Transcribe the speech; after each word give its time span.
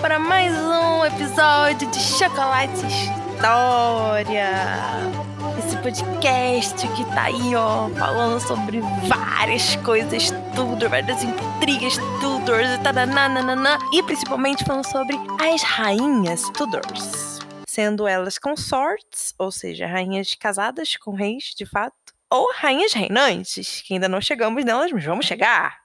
para 0.00 0.18
mais 0.18 0.52
um 0.54 1.04
episódio 1.04 1.90
de 1.90 1.98
Chocolate 2.00 2.84
História. 2.86 4.50
Esse 5.58 5.76
podcast 5.78 6.88
que 6.88 7.04
tá 7.06 7.24
aí, 7.24 7.54
ó, 7.54 7.88
falando 7.90 8.40
sobre 8.40 8.80
várias 9.06 9.76
coisas, 9.76 10.30
tudo, 10.54 10.88
várias 10.88 11.22
intrigas, 11.22 11.96
Tudors 12.20 12.68
e 12.70 12.78
tadananana, 12.82 13.78
e 13.92 14.02
principalmente 14.02 14.64
falando 14.64 14.86
sobre 14.86 15.16
as 15.40 15.62
rainhas 15.62 16.42
Tudors. 16.50 17.38
Sendo 17.66 18.06
elas 18.06 18.38
consortes, 18.38 19.34
ou 19.38 19.50
seja, 19.50 19.86
rainhas 19.86 20.34
casadas 20.34 20.96
com 20.96 21.14
reis, 21.14 21.54
de 21.56 21.64
fato, 21.64 21.94
ou 22.30 22.52
rainhas 22.54 22.92
reinantes, 22.92 23.82
que 23.82 23.94
ainda 23.94 24.08
não 24.08 24.20
chegamos 24.20 24.64
nelas, 24.64 24.92
mas 24.92 25.04
vamos 25.04 25.26
chegar. 25.26 25.78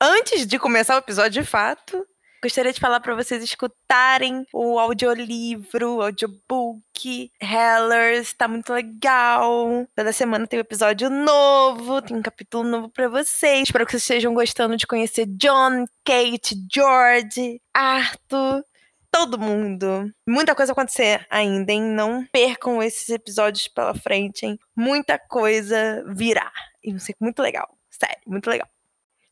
Antes 0.00 0.46
de 0.46 0.58
começar 0.58 0.94
o 0.94 0.98
episódio 0.98 1.42
de 1.42 1.48
fato, 1.48 2.06
Gostaria 2.40 2.72
de 2.72 2.78
falar 2.78 3.00
para 3.00 3.16
vocês 3.16 3.42
escutarem 3.42 4.46
o 4.52 4.78
audiolivro, 4.78 5.96
o 5.96 6.02
audiobook, 6.02 7.32
Hellers, 7.40 8.32
tá 8.32 8.46
muito 8.46 8.72
legal. 8.72 9.84
Toda 9.96 10.12
semana 10.12 10.46
tem 10.46 10.60
um 10.60 10.62
episódio 10.62 11.10
novo, 11.10 12.00
tem 12.00 12.16
um 12.16 12.22
capítulo 12.22 12.62
novo 12.62 12.88
para 12.90 13.08
vocês. 13.08 13.64
Espero 13.64 13.84
que 13.84 13.90
vocês 13.90 14.04
estejam 14.04 14.32
gostando 14.34 14.76
de 14.76 14.86
conhecer 14.86 15.26
John, 15.26 15.84
Kate, 16.04 16.54
George, 16.72 17.60
Arthur, 17.74 18.64
todo 19.10 19.36
mundo. 19.36 20.08
Muita 20.24 20.54
coisa 20.54 20.70
acontecer 20.70 21.26
ainda, 21.28 21.72
hein? 21.72 21.82
Não 21.82 22.24
percam 22.26 22.80
esses 22.80 23.08
episódios 23.08 23.66
pela 23.66 23.94
frente, 23.94 24.46
hein? 24.46 24.56
Muita 24.76 25.18
coisa 25.18 26.04
virá. 26.14 26.52
E 26.84 26.92
vai 26.92 27.00
ser 27.00 27.16
muito 27.20 27.42
legal. 27.42 27.68
Sério, 27.90 28.22
muito 28.28 28.48
legal. 28.48 28.68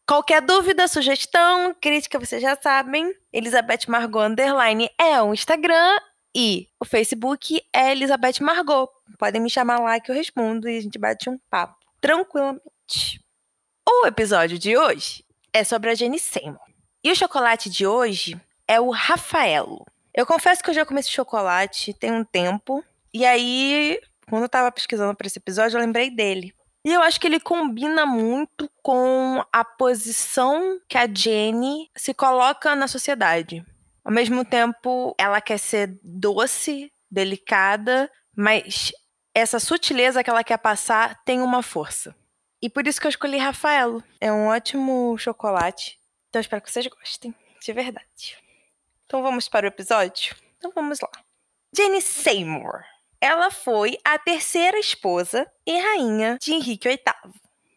Qualquer 0.08 0.40
dúvida, 0.40 0.86
sugestão, 0.86 1.74
crítica, 1.80 2.16
vocês 2.16 2.40
já 2.40 2.56
sabem. 2.56 3.12
Elizabeth 3.32 3.88
Margot 3.88 4.20
Underline 4.20 4.88
é 4.96 5.20
o 5.20 5.34
Instagram 5.34 5.98
e 6.32 6.68
o 6.78 6.84
Facebook 6.84 7.60
é 7.72 7.90
Elizabeth 7.90 8.40
Margot. 8.40 8.88
Podem 9.18 9.42
me 9.42 9.50
chamar 9.50 9.80
lá 9.80 9.98
que 9.98 10.08
eu 10.08 10.14
respondo 10.14 10.68
e 10.68 10.78
a 10.78 10.80
gente 10.80 10.96
bate 10.96 11.28
um 11.28 11.36
papo 11.50 11.74
tranquilamente. 12.00 13.20
O 13.84 14.06
episódio 14.06 14.56
de 14.56 14.76
hoje 14.76 15.24
é 15.52 15.64
sobre 15.64 15.90
a 15.90 15.94
Jenny 15.96 16.20
Seymour. 16.20 16.60
E 17.02 17.10
o 17.10 17.16
chocolate 17.16 17.68
de 17.68 17.84
hoje 17.84 18.40
é 18.68 18.80
o 18.80 18.90
Rafaelo. 18.90 19.84
Eu 20.14 20.24
confesso 20.24 20.62
que 20.62 20.70
eu 20.70 20.74
já 20.74 20.86
comi 20.86 21.00
esse 21.00 21.10
chocolate 21.10 21.92
tem 21.92 22.12
um 22.12 22.22
tempo. 22.22 22.84
E 23.12 23.26
aí, 23.26 24.00
quando 24.30 24.44
eu 24.44 24.48
tava 24.48 24.70
pesquisando 24.70 25.16
para 25.16 25.26
esse 25.26 25.40
episódio, 25.40 25.76
eu 25.76 25.80
lembrei 25.80 26.10
dele. 26.10 26.54
E 26.86 26.92
eu 26.92 27.02
acho 27.02 27.18
que 27.18 27.26
ele 27.26 27.40
combina 27.40 28.06
muito 28.06 28.70
com 28.80 29.44
a 29.52 29.64
posição 29.64 30.80
que 30.88 30.96
a 30.96 31.12
Jenny 31.12 31.90
se 31.96 32.14
coloca 32.14 32.76
na 32.76 32.86
sociedade. 32.86 33.66
Ao 34.04 34.12
mesmo 34.12 34.44
tempo, 34.44 35.12
ela 35.18 35.40
quer 35.40 35.58
ser 35.58 35.98
doce, 36.00 36.92
delicada, 37.10 38.08
mas 38.36 38.92
essa 39.34 39.58
sutileza 39.58 40.22
que 40.22 40.30
ela 40.30 40.44
quer 40.44 40.58
passar 40.58 41.20
tem 41.24 41.42
uma 41.42 41.60
força. 41.60 42.14
E 42.62 42.70
por 42.70 42.86
isso 42.86 43.00
que 43.00 43.08
eu 43.08 43.10
escolhi 43.10 43.36
Rafaelo. 43.36 44.00
É 44.20 44.32
um 44.32 44.46
ótimo 44.46 45.18
chocolate. 45.18 45.98
Então 46.28 46.38
espero 46.38 46.62
que 46.62 46.70
vocês 46.70 46.86
gostem, 46.86 47.34
de 47.60 47.72
verdade. 47.72 48.38
Então 49.06 49.24
vamos 49.24 49.48
para 49.48 49.66
o 49.66 49.68
episódio? 49.68 50.36
Então 50.56 50.70
vamos 50.72 51.00
lá. 51.00 51.10
Jenny 51.76 52.00
Seymour 52.00 52.84
ela 53.20 53.50
foi 53.50 53.98
a 54.04 54.18
terceira 54.18 54.78
esposa 54.78 55.46
e 55.66 55.78
rainha 55.78 56.38
de 56.40 56.52
Henrique 56.52 56.88
VIII. 56.88 57.00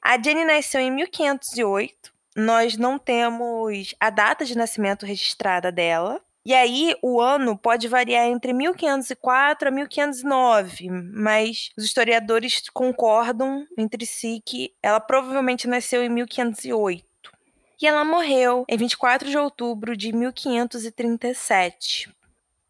A 0.01 0.21
Jenny 0.21 0.45
nasceu 0.45 0.81
em 0.81 0.91
1508. 0.91 2.11
Nós 2.35 2.77
não 2.77 2.97
temos 2.97 3.93
a 3.99 4.09
data 4.09 4.45
de 4.45 4.57
nascimento 4.57 5.05
registrada 5.05 5.71
dela. 5.71 6.21
E 6.45 6.53
aí, 6.53 6.95
o 7.01 7.19
ano 7.19 7.57
pode 7.57 7.87
variar 7.87 8.25
entre 8.25 8.53
1504 8.53 9.67
a 9.67 9.71
1509, 9.71 10.89
mas 10.89 11.69
os 11.77 11.83
historiadores 11.83 12.63
concordam 12.73 13.67
entre 13.77 14.05
si 14.05 14.41
que 14.45 14.73
ela 14.81 15.01
provavelmente 15.01 15.67
nasceu 15.67 16.01
em 16.03 16.09
1508. 16.09 17.05
E 17.81 17.87
ela 17.87 18.03
morreu 18.03 18.65
em 18.67 18.77
24 18.77 19.29
de 19.29 19.37
outubro 19.37 19.95
de 19.95 20.11
1537. 20.11 22.09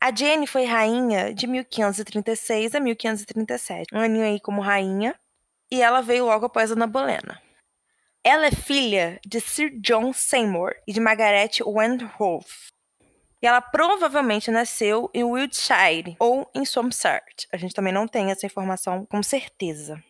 A 0.02 0.16
Jenny 0.16 0.48
foi 0.48 0.64
rainha 0.64 1.34
de 1.34 1.46
1536 1.46 2.74
a 2.74 2.80
1537, 2.80 3.94
um 3.94 4.00
aninho 4.00 4.26
aí 4.26 4.40
como 4.40 4.62
rainha, 4.62 5.14
e 5.70 5.82
ela 5.82 6.02
veio 6.02 6.26
logo 6.26 6.46
após 6.46 6.72
Ana 6.72 6.88
Bolena. 6.88 7.42
Ela 8.24 8.48
é 8.48 8.52
filha 8.52 9.20
de 9.26 9.42
Sir 9.42 9.72
John 9.82 10.14
Seymour 10.14 10.74
e 10.88 10.94
de 10.94 11.02
Margaret 11.02 11.52
Wentworth. 11.66 12.72
E 13.42 13.48
ela 13.48 13.60
provavelmente 13.60 14.50
nasceu 14.50 15.10
em 15.14 15.24
Wiltshire 15.24 16.16
ou 16.18 16.50
em 16.56 16.64
Somerset. 16.64 17.48
A 17.52 17.58
gente 17.58 17.74
também 17.74 17.94
não 17.94 18.08
tem 18.08 18.32
essa 18.32 18.46
informação 18.46 19.06
com 19.06 19.22
certeza. 19.22 20.02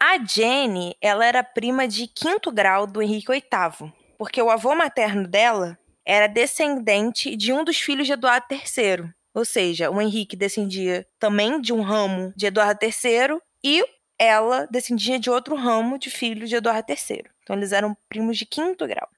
A 0.00 0.18
Jenny, 0.18 0.96
ela 1.00 1.24
era 1.24 1.44
prima 1.44 1.86
de 1.86 2.08
quinto 2.08 2.50
grau 2.50 2.86
do 2.86 3.00
Henrique 3.00 3.32
VIII, 3.32 3.92
porque 4.18 4.42
o 4.42 4.50
avô 4.50 4.74
materno 4.74 5.28
dela 5.28 5.78
era 6.06 6.28
descendente 6.28 7.34
de 7.36 7.52
um 7.52 7.64
dos 7.64 7.78
filhos 7.80 8.06
de 8.06 8.12
Eduardo 8.12 8.46
III. 8.50 9.12
Ou 9.34 9.44
seja, 9.44 9.90
o 9.90 10.00
Henrique 10.00 10.36
descendia 10.36 11.06
também 11.18 11.60
de 11.60 11.72
um 11.72 11.82
ramo 11.82 12.32
de 12.36 12.46
Eduardo 12.46 12.78
III 12.82 13.38
e 13.62 13.84
ela 14.18 14.66
descendia 14.70 15.18
de 15.18 15.28
outro 15.28 15.56
ramo 15.56 15.98
de 15.98 16.08
filho 16.08 16.46
de 16.46 16.56
Eduardo 16.56 16.90
III. 16.90 17.24
Então 17.42 17.56
eles 17.56 17.72
eram 17.72 17.96
primos 18.08 18.38
de 18.38 18.46
quinto 18.46 18.86
grau. 18.86 19.08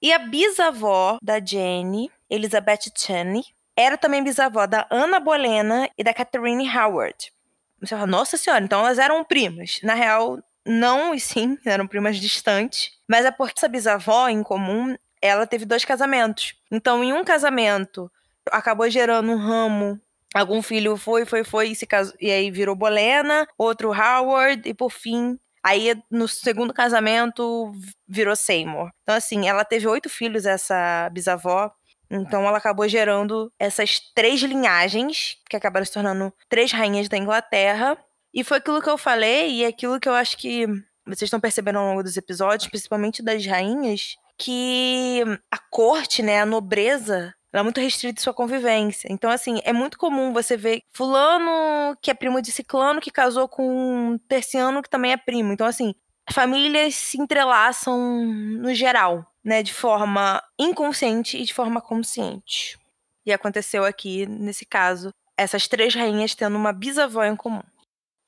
E 0.00 0.12
a 0.12 0.18
bisavó 0.18 1.18
da 1.22 1.40
Jenny, 1.40 2.10
Elizabeth 2.28 2.92
Cheney, 2.94 3.42
era 3.76 3.96
também 3.96 4.22
bisavó 4.22 4.66
da 4.66 4.86
Ana 4.90 5.18
Bolena 5.18 5.88
e 5.96 6.04
da 6.04 6.14
Catherine 6.14 6.68
Howard. 6.68 7.32
Você 7.80 7.94
fala, 7.94 8.06
nossa 8.06 8.36
senhora, 8.36 8.64
então 8.64 8.80
elas 8.80 8.98
eram 8.98 9.24
primas. 9.24 9.80
Na 9.82 9.94
real, 9.94 10.38
não 10.64 11.14
e 11.14 11.20
sim, 11.20 11.58
eram 11.66 11.86
primas 11.86 12.18
distantes. 12.18 12.92
Mas 13.08 13.24
é 13.24 13.30
porque 13.30 13.54
essa 13.56 13.68
bisavó 13.68 14.28
em 14.28 14.42
comum 14.42 14.96
ela 15.26 15.46
teve 15.46 15.64
dois 15.64 15.84
casamentos. 15.84 16.54
Então, 16.70 17.02
em 17.02 17.12
um 17.12 17.24
casamento, 17.24 18.10
acabou 18.50 18.88
gerando 18.90 19.32
um 19.32 19.36
ramo. 19.36 20.00
Algum 20.34 20.60
filho 20.62 20.96
foi, 20.96 21.24
foi, 21.24 21.44
foi 21.44 21.68
e 21.68 21.74
se 21.76 21.86
casou, 21.86 22.14
e 22.20 22.30
aí 22.30 22.50
virou 22.50 22.74
Bolena, 22.74 23.46
outro 23.56 23.92
Howard 23.92 24.68
e 24.68 24.74
por 24.74 24.90
fim 24.90 25.38
Aí, 25.64 25.98
no 26.10 26.28
segundo 26.28 26.74
casamento, 26.74 27.72
virou 28.06 28.36
Seymour. 28.36 28.90
Então, 29.02 29.14
assim, 29.16 29.48
ela 29.48 29.64
teve 29.64 29.88
oito 29.88 30.10
filhos, 30.10 30.44
essa 30.44 31.08
bisavó. 31.10 31.72
Então, 32.10 32.46
ela 32.46 32.58
acabou 32.58 32.86
gerando 32.86 33.50
essas 33.58 33.98
três 34.14 34.42
linhagens, 34.42 35.38
que 35.48 35.56
acabaram 35.56 35.86
se 35.86 35.92
tornando 35.92 36.30
três 36.50 36.70
rainhas 36.70 37.08
da 37.08 37.16
Inglaterra. 37.16 37.96
E 38.34 38.44
foi 38.44 38.58
aquilo 38.58 38.82
que 38.82 38.90
eu 38.90 38.98
falei, 38.98 39.52
e 39.52 39.64
é 39.64 39.68
aquilo 39.68 39.98
que 39.98 40.06
eu 40.06 40.12
acho 40.12 40.36
que 40.36 40.66
vocês 41.06 41.22
estão 41.22 41.40
percebendo 41.40 41.78
ao 41.78 41.86
longo 41.86 42.02
dos 42.02 42.18
episódios, 42.18 42.68
principalmente 42.68 43.22
das 43.22 43.46
rainhas, 43.46 44.16
que 44.38 45.22
a 45.50 45.58
corte, 45.70 46.22
né, 46.22 46.40
a 46.40 46.46
nobreza, 46.46 47.34
ela 47.52 47.60
é 47.60 47.62
muito 47.62 47.80
restrita 47.80 48.20
em 48.20 48.22
sua 48.22 48.34
convivência. 48.34 49.08
Então, 49.10 49.30
assim, 49.30 49.60
é 49.64 49.72
muito 49.72 49.96
comum 49.96 50.32
você 50.32 50.56
ver 50.56 50.82
fulano 50.92 51.96
que 52.02 52.10
é 52.10 52.14
primo 52.14 52.42
de 52.42 52.50
ciclano 52.50 53.00
que 53.00 53.10
casou 53.10 53.48
com 53.48 54.12
um 54.12 54.18
terciano 54.18 54.82
que 54.82 54.90
também 54.90 55.12
é 55.12 55.16
primo. 55.16 55.52
Então, 55.52 55.66
assim, 55.66 55.94
famílias 56.32 56.94
se 56.96 57.20
entrelaçam 57.20 58.24
no 58.26 58.74
geral, 58.74 59.24
né, 59.44 59.62
de 59.62 59.72
forma 59.72 60.42
inconsciente 60.58 61.38
e 61.38 61.44
de 61.44 61.54
forma 61.54 61.80
consciente. 61.80 62.76
E 63.24 63.32
aconteceu 63.32 63.84
aqui, 63.84 64.26
nesse 64.26 64.66
caso, 64.66 65.10
essas 65.36 65.68
três 65.68 65.94
rainhas 65.94 66.34
tendo 66.34 66.56
uma 66.56 66.72
bisavó 66.72 67.24
em 67.24 67.36
comum. 67.36 67.62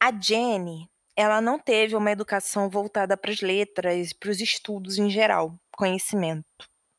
A 0.00 0.12
Jenny, 0.12 0.88
ela 1.16 1.40
não 1.40 1.58
teve 1.58 1.96
uma 1.96 2.12
educação 2.12 2.68
voltada 2.70 3.16
para 3.16 3.32
as 3.32 3.40
letras, 3.40 4.12
para 4.12 4.30
os 4.30 4.40
estudos 4.40 4.98
em 4.98 5.10
geral 5.10 5.52
conhecimento, 5.76 6.46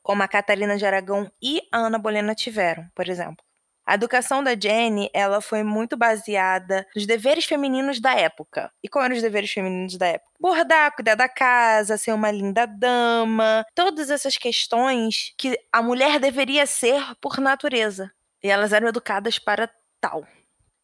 como 0.02 0.24
a 0.24 0.28
Catarina 0.28 0.78
de 0.78 0.86
Aragão 0.86 1.30
e 1.42 1.62
a 1.72 1.80
Ana 1.80 1.98
Bolena 1.98 2.34
tiveram, 2.34 2.88
por 2.96 3.10
exemplo. 3.10 3.44
A 3.88 3.94
educação 3.94 4.44
da 4.44 4.54
Jenny, 4.54 5.10
ela 5.14 5.40
foi 5.40 5.64
muito 5.64 5.96
baseada 5.96 6.86
nos 6.94 7.06
deveres 7.06 7.46
femininos 7.46 8.02
da 8.02 8.14
época. 8.14 8.70
E 8.84 8.90
quais 8.90 9.06
eram 9.06 9.16
os 9.16 9.22
deveres 9.22 9.50
femininos 9.50 9.98
da 9.98 10.08
época? 10.08 10.30
Bordar, 10.38 10.94
cuidar 10.94 11.16
da 11.16 11.30
casa, 11.30 11.98
ser 11.98 12.12
uma 12.12 12.30
linda 12.30 12.66
dama, 12.66 13.66
todas 13.74 14.10
essas 14.10 14.38
questões 14.38 15.34
que 15.38 15.58
a 15.72 15.82
mulher 15.82 16.20
deveria 16.20 16.66
ser 16.66 17.02
por 17.22 17.40
natureza. 17.40 18.12
E 18.44 18.50
elas 18.50 18.74
eram 18.74 18.90
educadas 18.90 19.40
para 19.40 19.70
tal. 20.02 20.28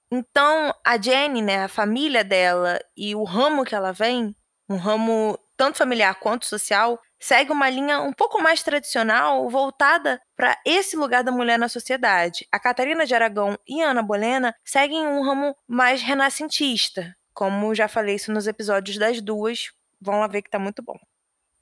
Então, 0.10 0.74
a 0.86 0.98
Jenny, 0.98 1.42
né, 1.42 1.66
a 1.66 1.68
família 1.68 2.24
dela 2.24 2.80
e 2.96 3.14
o 3.16 3.26
ramo 3.26 3.66
que 3.66 3.76
ela 3.76 3.92
vem, 3.92 4.34
um 4.70 4.78
ramo 4.78 5.38
tanto 5.58 5.78
familiar 5.78 6.16
quanto 6.16 6.46
social, 6.46 6.98
segue 7.24 7.54
uma 7.54 7.70
linha 7.70 8.02
um 8.02 8.12
pouco 8.12 8.42
mais 8.42 8.62
tradicional, 8.62 9.50
voltada 9.50 10.22
para 10.36 10.60
esse 10.66 10.98
lugar 10.98 11.24
da 11.24 11.32
mulher 11.32 11.58
na 11.58 11.70
sociedade. 11.70 12.46
A 12.52 12.60
Catarina 12.60 13.06
de 13.06 13.16
Aragão 13.16 13.58
e 13.66 13.82
Ana 13.82 14.04
Bolena 14.04 14.54
seguem 14.62 15.08
um 15.08 15.24
ramo 15.24 15.56
mais 15.66 16.02
renascentista, 16.02 17.16
como 17.34 17.74
já 17.74 17.88
falei 17.88 18.16
isso 18.16 18.30
nos 18.30 18.46
episódios 18.46 18.98
das 18.98 19.22
duas, 19.22 19.72
vão 20.02 20.20
lá 20.20 20.28
ver 20.28 20.42
que 20.42 20.50
tá 20.50 20.60
muito 20.60 20.84
bom. 20.84 21.00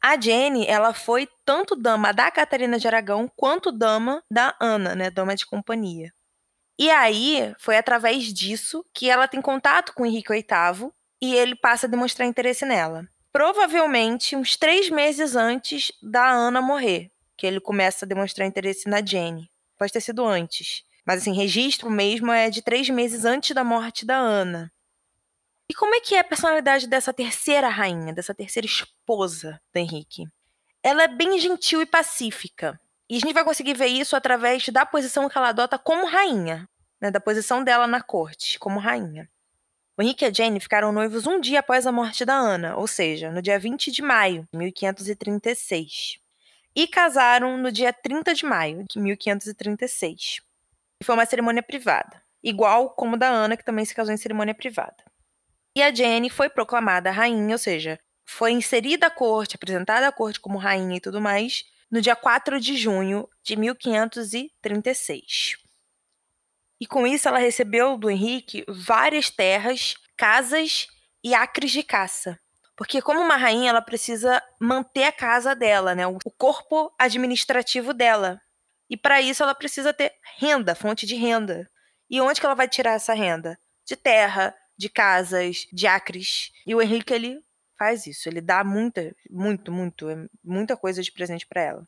A 0.01 0.19
Jenny, 0.19 0.65
ela 0.65 0.95
foi 0.95 1.29
tanto 1.45 1.75
dama 1.75 2.11
da 2.11 2.31
Catarina 2.31 2.79
de 2.79 2.87
Aragão 2.87 3.31
quanto 3.35 3.71
dama 3.71 4.23
da 4.31 4.55
Ana, 4.59 4.95
né, 4.95 5.11
dama 5.11 5.35
de 5.35 5.45
companhia. 5.45 6.11
E 6.79 6.89
aí, 6.89 7.53
foi 7.59 7.77
através 7.77 8.33
disso 8.33 8.83
que 8.91 9.07
ela 9.07 9.27
tem 9.27 9.39
contato 9.39 9.93
com 9.93 10.07
Henrique 10.07 10.33
VIII 10.33 10.91
e 11.21 11.35
ele 11.35 11.55
passa 11.55 11.85
a 11.85 11.89
demonstrar 11.89 12.27
interesse 12.27 12.65
nela. 12.65 13.07
Provavelmente 13.31 14.35
uns 14.35 14.57
três 14.57 14.89
meses 14.89 15.35
antes 15.35 15.91
da 16.01 16.29
Ana 16.29 16.61
morrer, 16.61 17.09
que 17.37 17.47
ele 17.47 17.59
começa 17.59 18.05
a 18.05 18.07
demonstrar 18.07 18.47
interesse 18.47 18.89
na 18.89 19.03
Jenny. 19.03 19.49
Pode 19.77 19.93
ter 19.93 20.01
sido 20.01 20.25
antes. 20.25 20.83
Mas, 21.05 21.21
assim, 21.21 21.33
registro 21.33 21.89
mesmo 21.89 22.31
é 22.31 22.49
de 22.49 22.61
três 22.61 22.89
meses 22.89 23.25
antes 23.25 23.55
da 23.55 23.63
morte 23.63 24.05
da 24.05 24.17
Ana. 24.17 24.71
E 25.69 25.73
como 25.73 25.95
é 25.95 26.01
que 26.01 26.15
é 26.15 26.19
a 26.19 26.23
personalidade 26.23 26.85
dessa 26.85 27.13
terceira 27.13 27.69
rainha, 27.69 28.13
dessa 28.13 28.35
terceira 28.35 28.67
esposa 28.67 29.59
do 29.73 29.77
Henrique? 29.77 30.25
Ela 30.83 31.03
é 31.03 31.07
bem 31.07 31.39
gentil 31.39 31.81
e 31.81 31.85
pacífica. 31.85 32.79
E 33.09 33.15
a 33.15 33.19
gente 33.19 33.33
vai 33.33 33.43
conseguir 33.43 33.73
ver 33.73 33.87
isso 33.87 34.15
através 34.15 34.67
da 34.69 34.85
posição 34.85 35.29
que 35.29 35.37
ela 35.37 35.49
adota 35.49 35.79
como 35.79 36.05
rainha, 36.05 36.67
né, 36.99 37.09
da 37.09 37.19
posição 37.19 37.63
dela 37.63 37.87
na 37.87 38.01
corte, 38.01 38.59
como 38.59 38.79
rainha. 38.79 39.29
Henrique 40.01 40.25
e 40.25 40.27
a 40.27 40.33
Jane 40.33 40.59
ficaram 40.59 40.91
noivos 40.91 41.27
um 41.27 41.39
dia 41.39 41.59
após 41.59 41.85
a 41.85 41.91
morte 41.91 42.25
da 42.25 42.33
Ana, 42.33 42.75
ou 42.75 42.87
seja, 42.87 43.31
no 43.31 43.41
dia 43.41 43.59
20 43.59 43.91
de 43.91 44.01
maio 44.01 44.47
de 44.51 44.57
1536. 44.57 46.17
E 46.75 46.87
casaram 46.87 47.57
no 47.57 47.71
dia 47.71 47.93
30 47.93 48.33
de 48.33 48.45
maio 48.45 48.85
de 48.89 48.99
1536. 48.99 50.41
E 51.01 51.03
foi 51.03 51.15
uma 51.15 51.25
cerimônia 51.25 51.61
privada, 51.61 52.21
igual 52.43 52.91
como 52.91 53.17
da 53.17 53.27
Ana, 53.27 53.57
que 53.57 53.65
também 53.65 53.85
se 53.85 53.93
casou 53.93 54.13
em 54.13 54.17
cerimônia 54.17 54.55
privada. 54.55 55.03
E 55.75 55.81
a 55.81 55.93
Jenny 55.93 56.29
foi 56.29 56.49
proclamada 56.49 57.11
rainha, 57.11 57.53
ou 57.53 57.59
seja, 57.59 57.99
foi 58.25 58.51
inserida 58.51 59.07
à 59.07 59.09
corte, 59.09 59.55
apresentada 59.55 60.07
à 60.07 60.11
corte 60.11 60.39
como 60.39 60.57
rainha 60.57 60.97
e 60.97 61.01
tudo 61.01 61.21
mais, 61.21 61.63
no 61.89 62.01
dia 62.01 62.15
4 62.15 62.59
de 62.59 62.77
junho 62.77 63.27
de 63.43 63.55
1536. 63.55 65.60
E 66.81 66.87
com 66.87 67.05
isso 67.05 67.27
ela 67.27 67.37
recebeu 67.37 67.95
do 67.95 68.09
Henrique 68.09 68.65
várias 68.67 69.29
terras, 69.29 69.93
casas 70.17 70.87
e 71.23 71.35
acres 71.35 71.69
de 71.69 71.83
caça. 71.83 72.39
Porque 72.75 72.99
como 72.99 73.19
uma 73.19 73.37
rainha, 73.37 73.69
ela 73.69 73.81
precisa 73.83 74.41
manter 74.59 75.03
a 75.03 75.11
casa 75.11 75.55
dela, 75.55 75.93
né? 75.93 76.07
O 76.07 76.17
corpo 76.35 76.91
administrativo 76.97 77.93
dela. 77.93 78.41
E 78.89 78.97
para 78.97 79.21
isso 79.21 79.43
ela 79.43 79.53
precisa 79.53 79.93
ter 79.93 80.11
renda, 80.39 80.73
fonte 80.73 81.05
de 81.05 81.15
renda. 81.15 81.69
E 82.09 82.19
onde 82.19 82.39
que 82.39 82.45
ela 82.45 82.55
vai 82.55 82.67
tirar 82.67 82.93
essa 82.93 83.13
renda? 83.13 83.59
De 83.85 83.95
terra, 83.95 84.55
de 84.75 84.89
casas, 84.89 85.67
de 85.71 85.85
acres. 85.85 86.51
E 86.65 86.73
o 86.73 86.81
Henrique, 86.81 87.13
ele 87.13 87.39
faz 87.77 88.07
isso. 88.07 88.27
Ele 88.27 88.41
dá 88.41 88.63
muita, 88.63 89.15
muito, 89.29 89.71
muito, 89.71 90.09
é 90.09 90.27
muita 90.43 90.75
coisa 90.75 91.03
de 91.03 91.11
presente 91.11 91.45
para 91.45 91.61
ela. 91.61 91.87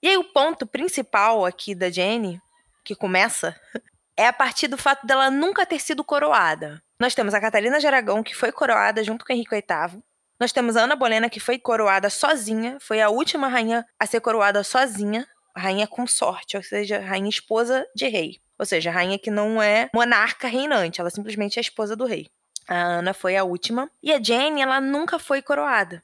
E 0.00 0.08
aí 0.08 0.16
o 0.16 0.32
ponto 0.32 0.66
principal 0.66 1.44
aqui 1.44 1.74
da 1.74 1.90
Jenny, 1.90 2.40
que 2.84 2.94
começa, 2.94 3.60
é 4.16 4.26
a 4.26 4.32
partir 4.32 4.68
do 4.68 4.78
fato 4.78 5.06
dela 5.06 5.30
nunca 5.30 5.66
ter 5.66 5.80
sido 5.80 6.04
coroada. 6.04 6.82
Nós 6.98 7.14
temos 7.14 7.34
a 7.34 7.40
Catarina 7.40 7.78
de 7.78 7.86
Aragão, 7.86 8.22
que 8.22 8.34
foi 8.34 8.52
coroada 8.52 9.02
junto 9.02 9.24
com 9.24 9.32
Henrique 9.32 9.54
VIII. 9.54 10.02
Nós 10.38 10.52
temos 10.52 10.76
a 10.76 10.82
Ana 10.82 10.96
Bolena, 10.96 11.30
que 11.30 11.40
foi 11.40 11.58
coroada 11.58 12.10
sozinha, 12.10 12.78
foi 12.80 13.00
a 13.00 13.08
última 13.08 13.48
rainha 13.48 13.86
a 13.98 14.06
ser 14.06 14.20
coroada 14.20 14.62
sozinha, 14.64 15.26
rainha 15.56 15.86
consorte, 15.86 16.56
ou 16.56 16.62
seja, 16.62 17.00
rainha 17.00 17.28
esposa 17.28 17.86
de 17.94 18.08
rei. 18.08 18.40
Ou 18.58 18.66
seja, 18.66 18.90
rainha 18.90 19.18
que 19.18 19.30
não 19.30 19.62
é 19.62 19.88
monarca 19.94 20.48
reinante, 20.48 21.00
ela 21.00 21.10
simplesmente 21.10 21.58
é 21.58 21.60
esposa 21.60 21.96
do 21.96 22.04
rei. 22.04 22.28
A 22.68 22.74
Ana 22.74 23.14
foi 23.14 23.36
a 23.36 23.44
última. 23.44 23.90
E 24.02 24.12
a 24.12 24.22
Jane, 24.22 24.62
ela 24.62 24.80
nunca 24.80 25.18
foi 25.18 25.42
coroada. 25.42 26.02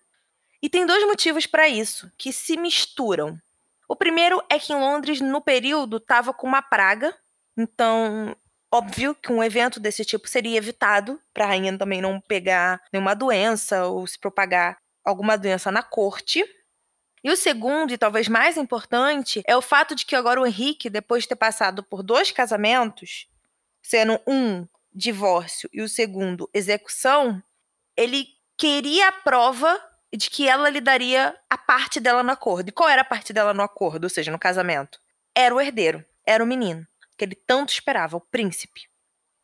E 0.62 0.68
tem 0.68 0.84
dois 0.84 1.04
motivos 1.06 1.46
para 1.46 1.68
isso, 1.68 2.10
que 2.18 2.32
se 2.32 2.56
misturam. 2.56 3.40
O 3.88 3.96
primeiro 3.96 4.42
é 4.48 4.58
que 4.58 4.72
em 4.72 4.76
Londres, 4.76 5.20
no 5.20 5.40
período, 5.40 5.96
estava 5.96 6.32
com 6.32 6.46
uma 6.46 6.62
praga. 6.62 7.16
Então, 7.56 8.36
óbvio 8.72 9.14
que 9.14 9.32
um 9.32 9.42
evento 9.42 9.80
desse 9.80 10.04
tipo 10.04 10.28
seria 10.28 10.58
evitado, 10.58 11.20
para 11.34 11.44
a 11.44 11.48
rainha 11.48 11.76
também 11.76 12.00
não 12.00 12.20
pegar 12.20 12.80
nenhuma 12.92 13.14
doença 13.14 13.86
ou 13.86 14.06
se 14.06 14.18
propagar 14.18 14.78
alguma 15.04 15.36
doença 15.36 15.70
na 15.70 15.82
corte. 15.82 16.44
E 17.22 17.30
o 17.30 17.36
segundo, 17.36 17.92
e 17.92 17.98
talvez 17.98 18.28
mais 18.28 18.56
importante, 18.56 19.42
é 19.46 19.56
o 19.56 19.62
fato 19.62 19.94
de 19.94 20.06
que 20.06 20.16
agora 20.16 20.40
o 20.40 20.46
Henrique, 20.46 20.88
depois 20.88 21.24
de 21.24 21.28
ter 21.28 21.36
passado 21.36 21.82
por 21.82 22.02
dois 22.02 22.30
casamentos, 22.30 23.28
sendo 23.82 24.18
um 24.26 24.66
divórcio 24.92 25.68
e 25.72 25.82
o 25.82 25.88
segundo 25.88 26.48
execução, 26.54 27.42
ele 27.96 28.26
queria 28.56 29.08
a 29.08 29.12
prova 29.12 29.80
de 30.12 30.28
que 30.28 30.48
ela 30.48 30.68
lhe 30.68 30.80
daria 30.80 31.36
a 31.48 31.56
parte 31.56 32.00
dela 32.00 32.22
no 32.22 32.32
acordo. 32.32 32.68
E 32.68 32.72
qual 32.72 32.88
era 32.88 33.02
a 33.02 33.04
parte 33.04 33.32
dela 33.32 33.54
no 33.54 33.62
acordo, 33.62 34.04
ou 34.04 34.10
seja, 34.10 34.32
no 34.32 34.38
casamento? 34.38 34.98
Era 35.34 35.54
o 35.54 35.60
herdeiro, 35.60 36.04
era 36.26 36.42
o 36.42 36.46
menino, 36.46 36.86
que 37.20 37.24
ele 37.26 37.34
tanto 37.34 37.70
esperava, 37.70 38.16
o 38.16 38.20
príncipe. 38.20 38.88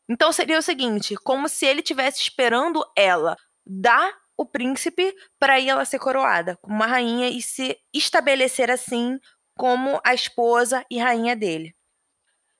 Então 0.09 0.31
seria 0.31 0.57
o 0.57 0.63
seguinte, 0.63 1.15
como 1.17 1.47
se 1.47 1.63
ele 1.63 1.83
tivesse 1.83 2.21
esperando 2.23 2.83
ela 2.95 3.37
dar 3.63 4.11
o 4.35 4.47
príncipe 4.47 5.13
para 5.37 5.61
ela 5.61 5.85
ser 5.85 5.99
coroada 5.99 6.57
como 6.57 6.75
uma 6.75 6.87
rainha 6.87 7.29
e 7.29 7.39
se 7.39 7.77
estabelecer 7.93 8.71
assim 8.71 9.19
como 9.55 10.01
a 10.03 10.13
esposa 10.13 10.83
e 10.89 10.97
rainha 10.97 11.35
dele. 11.35 11.75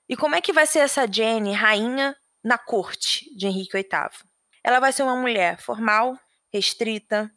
E 0.08 0.16
como 0.16 0.36
é 0.36 0.40
que 0.40 0.52
vai 0.52 0.66
ser 0.66 0.80
essa 0.80 1.10
Jenny 1.10 1.52
rainha 1.52 2.16
na 2.44 2.56
corte 2.56 3.28
de 3.36 3.48
Henrique 3.48 3.76
VIII? 3.76 4.24
Ela 4.62 4.78
vai 4.78 4.92
ser 4.92 5.02
uma 5.02 5.16
mulher 5.16 5.60
formal, 5.60 6.16
restrita, 6.52 7.28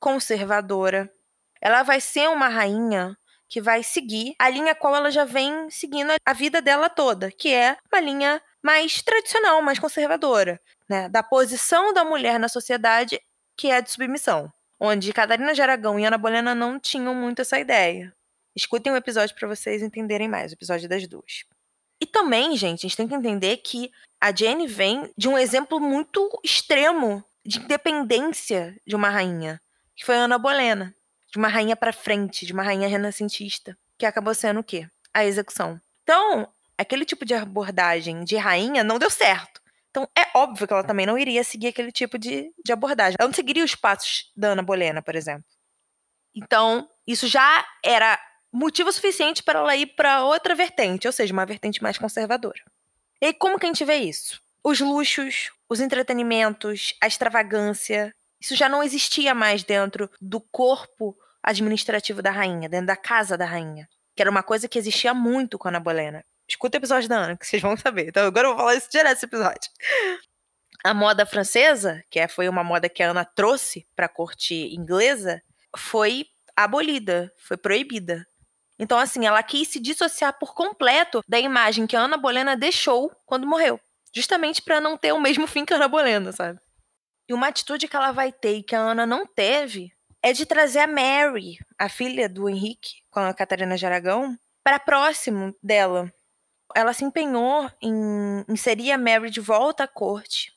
conservadora. 0.00 1.10
Ela 1.60 1.82
vai 1.82 2.00
ser 2.00 2.28
uma 2.30 2.48
rainha 2.48 3.16
que 3.48 3.60
vai 3.60 3.82
seguir 3.82 4.34
a 4.38 4.48
linha 4.48 4.74
qual 4.74 4.94
ela 4.94 5.10
já 5.10 5.24
vem 5.24 5.70
seguindo 5.70 6.12
a 6.24 6.32
vida 6.32 6.60
dela 6.60 6.88
toda, 6.88 7.30
que 7.30 7.52
é 7.52 7.76
uma 7.92 8.00
linha 8.00 8.42
mais 8.62 9.02
tradicional, 9.02 9.62
mais 9.62 9.78
conservadora, 9.78 10.60
né? 10.88 11.08
Da 11.08 11.22
posição 11.22 11.92
da 11.92 12.04
mulher 12.04 12.38
na 12.38 12.48
sociedade 12.48 13.20
que 13.56 13.68
é 13.68 13.76
a 13.76 13.80
de 13.80 13.90
submissão, 13.90 14.52
onde 14.78 15.12
Catarina 15.12 15.54
de 15.54 15.62
Aragão 15.62 15.98
e 15.98 16.04
Ana 16.04 16.18
Bolena 16.18 16.54
não 16.54 16.78
tinham 16.78 17.14
muito 17.14 17.40
essa 17.42 17.58
ideia. 17.58 18.12
Escutem 18.54 18.92
o 18.92 18.94
um 18.94 18.98
episódio 18.98 19.34
para 19.34 19.48
vocês 19.48 19.82
entenderem 19.82 20.28
mais, 20.28 20.50
o 20.50 20.54
episódio 20.54 20.88
das 20.88 21.06
duas. 21.06 21.44
E 22.00 22.06
também, 22.06 22.56
gente, 22.56 22.80
a 22.80 22.88
gente 22.88 22.96
tem 22.96 23.08
que 23.08 23.14
entender 23.14 23.56
que 23.58 23.90
a 24.20 24.34
Jane 24.34 24.66
vem 24.66 25.10
de 25.16 25.28
um 25.28 25.38
exemplo 25.38 25.80
muito 25.80 26.28
extremo 26.44 27.24
de 27.44 27.58
independência 27.60 28.76
de 28.86 28.96
uma 28.96 29.08
rainha, 29.08 29.60
que 29.94 30.04
foi 30.04 30.16
Ana 30.16 30.38
Bolena, 30.38 30.94
de 31.36 31.38
uma 31.38 31.48
rainha 31.48 31.76
para 31.76 31.92
frente, 31.92 32.46
de 32.46 32.52
uma 32.54 32.62
rainha 32.62 32.88
renascentista, 32.88 33.76
que 33.98 34.06
acabou 34.06 34.34
sendo 34.34 34.60
o 34.60 34.64
quê? 34.64 34.88
A 35.12 35.22
execução. 35.22 35.78
Então, 36.02 36.48
aquele 36.78 37.04
tipo 37.04 37.26
de 37.26 37.34
abordagem 37.34 38.24
de 38.24 38.36
rainha 38.36 38.82
não 38.82 38.98
deu 38.98 39.10
certo. 39.10 39.60
Então, 39.90 40.08
é 40.16 40.26
óbvio 40.34 40.66
que 40.66 40.72
ela 40.72 40.82
também 40.82 41.04
não 41.04 41.18
iria 41.18 41.44
seguir 41.44 41.68
aquele 41.68 41.92
tipo 41.92 42.18
de, 42.18 42.50
de 42.64 42.72
abordagem. 42.72 43.16
Ela 43.20 43.28
não 43.28 43.34
seguiria 43.34 43.62
os 43.62 43.74
passos 43.74 44.32
da 44.34 44.48
Ana 44.48 44.62
Bolena, 44.62 45.02
por 45.02 45.14
exemplo. 45.14 45.44
Então, 46.34 46.88
isso 47.06 47.28
já 47.28 47.66
era 47.84 48.18
motivo 48.50 48.90
suficiente 48.90 49.42
para 49.42 49.58
ela 49.58 49.76
ir 49.76 49.88
para 49.88 50.24
outra 50.24 50.54
vertente, 50.54 51.06
ou 51.06 51.12
seja, 51.12 51.34
uma 51.34 51.44
vertente 51.44 51.82
mais 51.82 51.98
conservadora. 51.98 52.62
E 53.20 53.34
como 53.34 53.58
que 53.58 53.66
a 53.66 53.68
gente 53.68 53.84
vê 53.84 53.96
isso? 53.96 54.40
Os 54.64 54.80
luxos, 54.80 55.50
os 55.68 55.80
entretenimentos, 55.80 56.94
a 57.02 57.06
extravagância, 57.06 58.14
isso 58.40 58.56
já 58.56 58.70
não 58.70 58.82
existia 58.82 59.34
mais 59.34 59.62
dentro 59.62 60.10
do 60.18 60.40
corpo 60.40 61.14
administrativo 61.46 62.20
da 62.20 62.32
rainha, 62.32 62.68
dentro 62.68 62.86
da 62.86 62.96
casa 62.96 63.38
da 63.38 63.46
rainha, 63.46 63.88
que 64.14 64.20
era 64.20 64.30
uma 64.30 64.42
coisa 64.42 64.68
que 64.68 64.78
existia 64.78 65.14
muito 65.14 65.56
com 65.56 65.68
a 65.68 65.70
Ana 65.70 65.80
Bolena. 65.80 66.24
Escuta 66.48 66.76
o 66.76 66.80
episódio 66.80 67.08
da 67.08 67.16
Ana, 67.16 67.36
que 67.36 67.46
vocês 67.46 67.62
vão 67.62 67.76
saber. 67.76 68.08
Então 68.08 68.26
agora 68.26 68.48
eu 68.48 68.50
vou 68.50 68.58
falar 68.58 68.74
isso 68.74 68.90
direto 68.90 69.14
nesse 69.14 69.24
episódio. 69.24 69.70
A 70.84 70.92
moda 70.92 71.24
francesa, 71.24 72.02
que 72.10 72.18
é, 72.18 72.28
foi 72.28 72.48
uma 72.48 72.62
moda 72.62 72.88
que 72.88 73.02
a 73.02 73.10
Ana 73.10 73.24
trouxe 73.24 73.86
para 73.94 74.06
a 74.06 74.08
corte 74.08 74.54
inglesa, 74.74 75.42
foi 75.76 76.26
abolida, 76.56 77.32
foi 77.36 77.56
proibida. 77.56 78.26
Então, 78.78 78.98
assim, 78.98 79.26
ela 79.26 79.42
quis 79.42 79.68
se 79.68 79.80
dissociar 79.80 80.38
por 80.38 80.54
completo 80.54 81.22
da 81.26 81.38
imagem 81.38 81.86
que 81.86 81.96
a 81.96 82.00
Ana 82.00 82.16
Bolena 82.16 82.56
deixou 82.56 83.10
quando 83.24 83.46
morreu. 83.46 83.80
Justamente 84.14 84.62
para 84.62 84.80
não 84.80 84.96
ter 84.96 85.12
o 85.12 85.20
mesmo 85.20 85.46
fim 85.46 85.64
que 85.64 85.72
a 85.72 85.76
Ana 85.76 85.88
Bolena, 85.88 86.30
sabe? 86.30 86.58
E 87.28 87.34
uma 87.34 87.48
atitude 87.48 87.88
que 87.88 87.96
ela 87.96 88.12
vai 88.12 88.30
ter 88.30 88.58
e 88.58 88.62
que 88.62 88.74
a 88.74 88.80
Ana 88.80 89.04
não 89.04 89.26
teve 89.26 89.92
é 90.26 90.32
de 90.32 90.44
trazer 90.44 90.80
a 90.80 90.88
Mary, 90.88 91.56
a 91.78 91.88
filha 91.88 92.28
do 92.28 92.48
Henrique, 92.48 92.96
com 93.12 93.20
a 93.20 93.32
Catarina 93.32 93.76
de 93.76 93.86
Aragão, 93.86 94.36
para 94.64 94.80
próximo 94.80 95.54
dela 95.62 96.12
ela 96.74 96.92
se 96.92 97.04
empenhou 97.04 97.70
em 97.80 98.44
inserir 98.48 98.90
a 98.90 98.98
Mary 98.98 99.30
de 99.30 99.40
volta 99.40 99.84
à 99.84 99.88
corte 99.88 100.52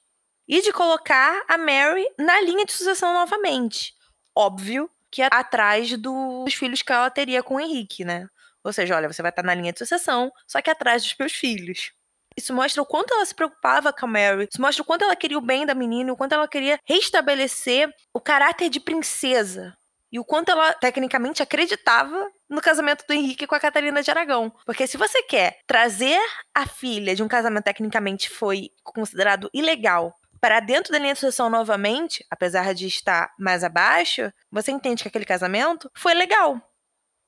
e 0.47 0.59
de 0.59 0.73
colocar 0.73 1.43
a 1.47 1.55
Mary 1.55 2.03
na 2.17 2.41
linha 2.41 2.65
de 2.65 2.73
sucessão 2.73 3.13
novamente. 3.13 3.93
Óbvio 4.35 4.89
que 5.11 5.21
atrás 5.21 5.95
dos 5.97 6.51
filhos 6.55 6.81
que 6.81 6.91
ela 6.91 7.11
teria 7.11 7.43
com 7.43 7.55
o 7.55 7.59
Henrique, 7.59 8.03
né? 8.03 8.27
Ou 8.63 8.73
seja, 8.73 8.95
olha, 8.95 9.07
você 9.07 9.21
vai 9.21 9.29
estar 9.29 9.43
na 9.43 9.53
linha 9.53 9.71
de 9.71 9.77
sucessão, 9.77 10.31
só 10.47 10.63
que 10.63 10.71
atrás 10.71 11.03
dos 11.03 11.15
meus 11.19 11.33
filhos. 11.33 11.91
Isso 12.39 12.53
mostra 12.53 12.81
o 12.81 12.85
quanto 12.85 13.13
ela 13.13 13.25
se 13.25 13.35
preocupava 13.35 13.91
com 13.91 14.05
a 14.05 14.09
Mary. 14.09 14.47
Isso 14.49 14.61
mostra 14.61 14.81
o 14.81 14.85
quanto 14.85 15.03
ela 15.03 15.15
queria 15.15 15.37
o 15.37 15.41
bem 15.41 15.65
da 15.65 15.75
menina, 15.75 16.13
o 16.13 16.15
quanto 16.15 16.33
ela 16.33 16.47
queria 16.47 16.79
restabelecer 16.85 17.93
o 18.13 18.21
caráter 18.21 18.69
de 18.69 18.79
princesa 18.79 19.75
e 20.09 20.17
o 20.17 20.23
quanto 20.23 20.49
ela 20.49 20.73
tecnicamente 20.73 21.43
acreditava 21.43 22.31
no 22.49 22.61
casamento 22.61 23.05
do 23.05 23.13
Henrique 23.13 23.45
com 23.45 23.55
a 23.55 23.59
Catarina 23.59 24.01
de 24.01 24.09
Aragão. 24.09 24.51
Porque 24.65 24.87
se 24.87 24.95
você 24.95 25.21
quer 25.21 25.59
trazer 25.67 26.17
a 26.55 26.65
filha 26.65 27.13
de 27.13 27.21
um 27.21 27.27
casamento 27.27 27.65
tecnicamente 27.65 28.29
foi 28.29 28.69
considerado 28.83 29.49
ilegal 29.53 30.15
para 30.39 30.61
dentro 30.61 30.93
da 30.93 30.97
linha 30.97 31.13
de 31.13 31.19
sucessão 31.19 31.49
novamente, 31.49 32.25
apesar 32.31 32.73
de 32.73 32.87
estar 32.87 33.33
mais 33.37 33.65
abaixo, 33.65 34.31
você 34.49 34.71
entende 34.71 35.03
que 35.03 35.09
aquele 35.09 35.25
casamento 35.25 35.91
foi 35.93 36.13
legal. 36.13 36.57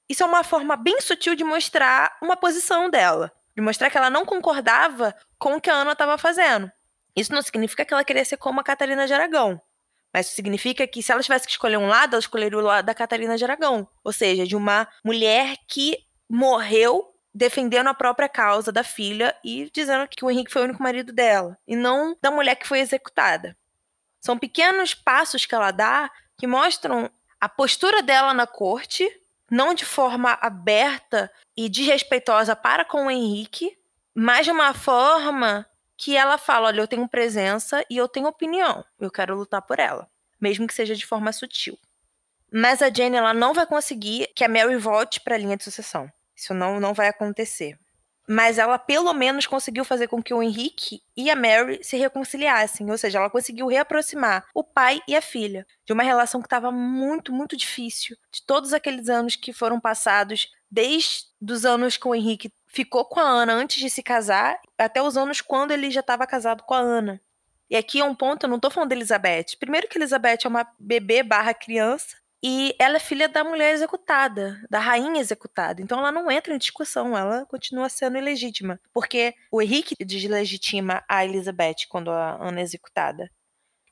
Isso 0.09 0.23
é 0.23 0.25
uma 0.25 0.43
forma 0.43 0.77
bem 0.77 1.01
sutil 1.01 1.35
de 1.35 1.43
mostrar 1.43 2.17
uma 2.21 2.37
posição 2.37 2.89
dela, 2.89 3.29
de 3.55 3.61
mostrar 3.61 3.89
que 3.89 3.97
ela 3.97 4.09
não 4.09 4.25
concordava 4.25 5.15
com 5.37 5.55
o 5.55 5.61
que 5.61 5.69
a 5.69 5.75
Ana 5.75 5.91
estava 5.91 6.17
fazendo. 6.17 6.71
Isso 7.15 7.33
não 7.33 7.41
significa 7.41 7.83
que 7.83 7.93
ela 7.93 8.03
queria 8.03 8.23
ser 8.23 8.37
como 8.37 8.59
a 8.59 8.63
Catarina 8.63 9.05
de 9.05 9.13
Aragão. 9.13 9.61
Mas 10.13 10.27
significa 10.27 10.85
que 10.87 11.01
se 11.01 11.11
ela 11.11 11.21
tivesse 11.21 11.45
que 11.45 11.51
escolher 11.51 11.77
um 11.77 11.87
lado, 11.87 12.13
ela 12.13 12.19
escolheria 12.19 12.57
o 12.57 12.61
lado 12.61 12.85
da 12.85 12.93
Catarina 12.93 13.37
de 13.37 13.43
Aragão. 13.43 13.87
Ou 14.03 14.11
seja, 14.11 14.45
de 14.45 14.55
uma 14.55 14.87
mulher 15.03 15.55
que 15.67 15.97
morreu 16.29 17.07
defendendo 17.33 17.87
a 17.87 17.93
própria 17.93 18.27
causa 18.27 18.71
da 18.71 18.83
filha 18.83 19.35
e 19.43 19.69
dizendo 19.73 20.07
que 20.07 20.23
o 20.23 20.29
Henrique 20.29 20.51
foi 20.51 20.61
o 20.61 20.65
único 20.65 20.83
marido 20.83 21.13
dela. 21.13 21.57
E 21.67 21.75
não 21.75 22.15
da 22.21 22.29
mulher 22.29 22.55
que 22.55 22.67
foi 22.67 22.79
executada. 22.79 23.55
São 24.19 24.37
pequenos 24.37 24.93
passos 24.93 25.45
que 25.45 25.55
ela 25.55 25.71
dá 25.71 26.11
que 26.37 26.45
mostram 26.45 27.09
a 27.39 27.49
postura 27.49 28.03
dela 28.03 28.33
na 28.33 28.45
corte, 28.45 29.09
não 29.51 29.73
de 29.73 29.85
forma 29.85 30.37
aberta 30.41 31.29
e 31.57 31.67
desrespeitosa 31.67 32.55
para 32.55 32.85
com 32.85 33.07
o 33.07 33.11
Henrique, 33.11 33.77
mas 34.15 34.45
de 34.45 34.51
uma 34.51 34.73
forma 34.73 35.67
que 35.97 36.15
ela 36.15 36.37
fala: 36.37 36.67
olha, 36.69 36.79
eu 36.81 36.87
tenho 36.87 37.07
presença 37.07 37.85
e 37.89 37.97
eu 37.97 38.07
tenho 38.07 38.27
opinião, 38.27 38.83
eu 38.97 39.11
quero 39.11 39.35
lutar 39.35 39.61
por 39.61 39.77
ela, 39.77 40.09
mesmo 40.39 40.65
que 40.65 40.73
seja 40.73 40.95
de 40.95 41.05
forma 41.05 41.33
sutil. 41.33 41.77
Mas 42.51 42.81
a 42.81 42.89
Jane 42.89 43.17
ela 43.17 43.33
não 43.33 43.53
vai 43.53 43.65
conseguir 43.65 44.29
que 44.35 44.43
a 44.43 44.49
Mary 44.49 44.77
volte 44.77 45.19
para 45.21 45.35
a 45.35 45.37
linha 45.37 45.57
de 45.57 45.63
sucessão. 45.63 46.11
Isso 46.35 46.53
não, 46.53 46.79
não 46.79 46.93
vai 46.93 47.07
acontecer. 47.07 47.77
Mas 48.27 48.57
ela 48.57 48.77
pelo 48.77 49.13
menos 49.13 49.47
conseguiu 49.47 49.83
fazer 49.83 50.07
com 50.07 50.21
que 50.21 50.33
o 50.33 50.41
Henrique 50.41 51.01
e 51.17 51.29
a 51.29 51.35
Mary 51.35 51.83
se 51.83 51.97
reconciliassem, 51.97 52.89
ou 52.89 52.97
seja, 52.97 53.19
ela 53.19 53.29
conseguiu 53.29 53.67
reaproximar 53.67 54.45
o 54.53 54.63
pai 54.63 55.01
e 55.07 55.15
a 55.15 55.21
filha 55.21 55.65
de 55.85 55.93
uma 55.93 56.03
relação 56.03 56.41
que 56.41 56.47
estava 56.47 56.71
muito, 56.71 57.33
muito 57.33 57.57
difícil, 57.57 58.15
de 58.31 58.45
todos 58.45 58.73
aqueles 58.73 59.09
anos 59.09 59.35
que 59.35 59.51
foram 59.51 59.79
passados, 59.79 60.49
desde 60.69 61.25
os 61.49 61.65
anos 61.65 61.97
que 61.97 62.07
o 62.07 62.15
Henrique 62.15 62.53
ficou 62.67 63.03
com 63.05 63.19
a 63.19 63.27
Ana 63.27 63.53
antes 63.53 63.77
de 63.77 63.89
se 63.89 64.01
casar, 64.01 64.59
até 64.77 65.01
os 65.01 65.17
anos 65.17 65.41
quando 65.41 65.71
ele 65.71 65.91
já 65.91 65.99
estava 65.99 66.25
casado 66.25 66.63
com 66.63 66.73
a 66.73 66.79
Ana. 66.79 67.21
E 67.69 67.75
aqui 67.75 68.01
é 68.01 68.03
um 68.03 68.13
ponto, 68.13 68.43
eu 68.43 68.49
não 68.49 68.57
estou 68.57 68.69
falando 68.69 68.89
da 68.89 68.95
Elizabeth. 68.95 69.57
Primeiro 69.57 69.87
que 69.87 69.97
Elizabeth 69.97 70.39
é 70.43 70.47
uma 70.47 70.67
bebê 70.77 71.23
barra 71.23 71.53
criança, 71.53 72.17
e 72.43 72.75
ela 72.79 72.95
é 72.95 72.99
filha 72.99 73.29
da 73.29 73.43
mulher 73.43 73.73
executada, 73.73 74.59
da 74.69 74.79
rainha 74.79 75.21
executada. 75.21 75.81
Então 75.81 75.99
ela 75.99 76.11
não 76.11 76.31
entra 76.31 76.55
em 76.55 76.57
discussão, 76.57 77.15
ela 77.15 77.45
continua 77.45 77.87
sendo 77.87 78.17
ilegítima. 78.17 78.79
Porque 78.93 79.35
o 79.51 79.61
Henrique 79.61 79.95
deslegitima 80.03 81.03
a 81.07 81.23
Elizabeth 81.23 81.87
quando 81.87 82.09
a 82.09 82.37
Ana 82.41 82.59
é 82.59 82.63
executada. 82.63 83.29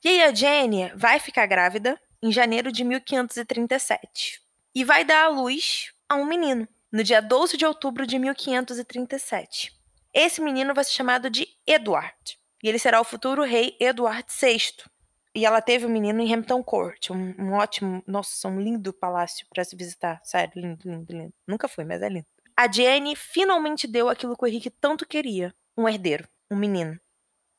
E 0.02 0.08
aí 0.08 0.22
a 0.22 0.34
Jenny 0.34 0.90
vai 0.96 1.20
ficar 1.20 1.46
grávida 1.46 2.00
em 2.22 2.32
janeiro 2.32 2.72
de 2.72 2.82
1537. 2.82 4.40
E 4.74 4.84
vai 4.84 5.04
dar 5.04 5.26
à 5.26 5.28
luz 5.28 5.92
a 6.08 6.16
um 6.16 6.24
menino 6.24 6.66
no 6.90 7.04
dia 7.04 7.20
12 7.20 7.56
de 7.56 7.64
outubro 7.64 8.06
de 8.06 8.18
1537. 8.18 9.72
Esse 10.12 10.40
menino 10.40 10.74
vai 10.74 10.82
ser 10.82 10.92
chamado 10.92 11.30
de 11.30 11.46
Edward, 11.64 12.38
e 12.62 12.68
ele 12.68 12.78
será 12.78 13.00
o 13.00 13.04
futuro 13.04 13.44
rei 13.44 13.76
Eduardo 13.78 14.26
VI. 14.28 14.72
E 15.34 15.46
ela 15.46 15.62
teve 15.62 15.86
um 15.86 15.88
menino 15.88 16.20
em 16.20 16.34
Hampton 16.34 16.62
Court, 16.62 17.10
um, 17.10 17.34
um 17.38 17.52
ótimo, 17.52 18.02
nossa, 18.06 18.48
um 18.48 18.60
lindo 18.60 18.92
palácio 18.92 19.46
para 19.52 19.64
se 19.64 19.76
visitar. 19.76 20.20
Sério, 20.24 20.52
lindo, 20.56 20.88
lindo, 20.88 21.12
lindo. 21.12 21.34
Nunca 21.46 21.68
fui, 21.68 21.84
mas 21.84 22.02
é 22.02 22.08
lindo. 22.08 22.26
A 22.56 22.70
Jenny 22.70 23.14
finalmente 23.14 23.86
deu 23.86 24.08
aquilo 24.08 24.36
que 24.36 24.44
o 24.44 24.46
Henrique 24.46 24.70
tanto 24.70 25.06
queria: 25.06 25.54
um 25.76 25.88
herdeiro, 25.88 26.28
um 26.50 26.56
menino. 26.56 26.98